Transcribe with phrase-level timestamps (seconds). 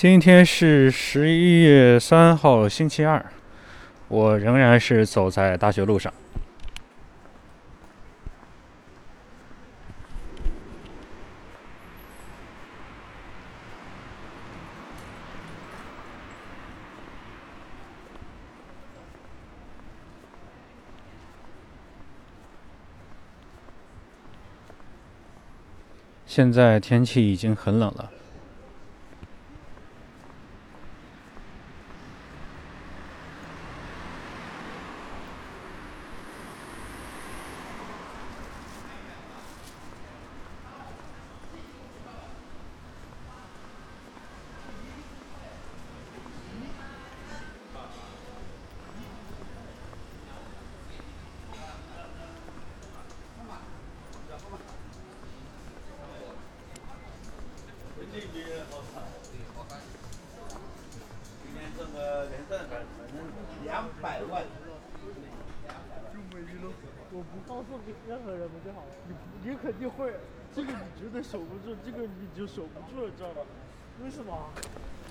[0.00, 3.22] 今天是十一月三号，星期二，
[4.08, 6.10] 我仍然是走在大学路上。
[26.24, 28.10] 现在天气已经很冷了。
[63.64, 64.44] 两百万。
[67.12, 68.86] 我不告诉给任何人不就好了？
[69.08, 69.14] 你
[69.50, 70.14] 你肯定会，
[70.54, 73.42] 这个你绝对守不住，这个你就守不住了，知道吧？
[74.02, 74.48] 为什么？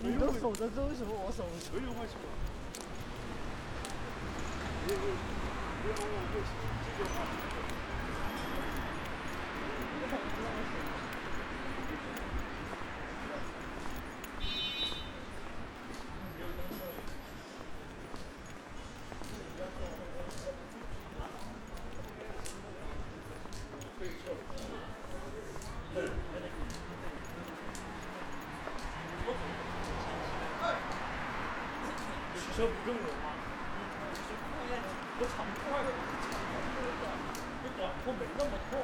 [0.00, 1.74] 你能守得住，为什么我守不住？
[1.74, 2.24] 没有为什么？
[4.86, 7.14] 不要问我为什么这句话。
[32.58, 32.90] 用我
[33.22, 33.30] 吗？
[35.18, 35.88] 我长快了，
[37.62, 38.78] 你短裤没那么透，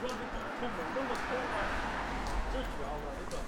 [0.00, 1.54] 让你短裤没那么透吗？
[2.52, 3.39] 这主要的，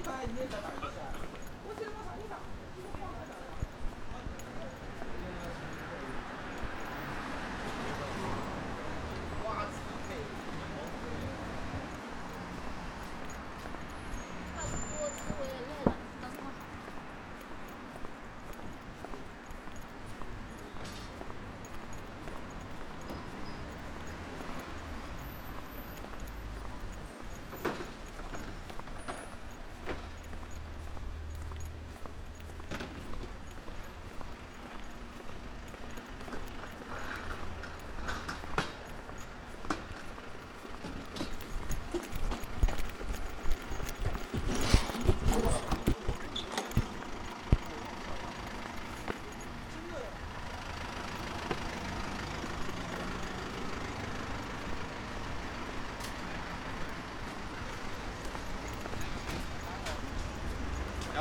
[0.00, 2.99] 教えます、ありがとう。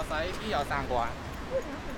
[0.09, 1.07] 塞比较闪光。
[1.53, 1.93] 为啥很